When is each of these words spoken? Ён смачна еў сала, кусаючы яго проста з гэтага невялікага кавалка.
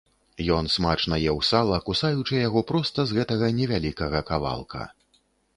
Ён 0.53 0.69
смачна 0.75 1.19
еў 1.33 1.37
сала, 1.49 1.77
кусаючы 1.89 2.41
яго 2.47 2.65
проста 2.71 2.99
з 3.11 3.21
гэтага 3.21 3.53
невялікага 3.59 4.27
кавалка. 4.31 4.81